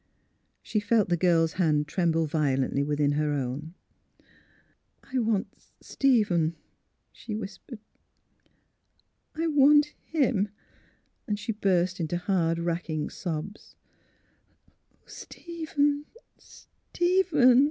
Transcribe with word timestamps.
''She 0.63 0.79
felt 0.79 1.09
the 1.09 1.15
girl's 1.15 1.53
hand 1.61 1.87
tremble 1.87 2.25
violently 2.25 2.81
within 2.81 3.11
her 3.11 3.33
own." 3.33 3.75
I 5.13 5.19
want— 5.19 5.45
Stephen," 5.79 6.55
she 7.11 7.35
whispered." 7.35 7.77
I— 9.39 9.45
want 9.45 9.93
him!" 10.05 10.49
She 11.35 11.51
burst 11.51 11.99
into 11.99 12.17
hard, 12.17 12.57
racking 12.57 13.11
sobs. 13.11 13.75
^' 14.69 14.71
Oh, 14.95 14.97
Stephen— 15.05 16.05
Stephen! 16.39 17.59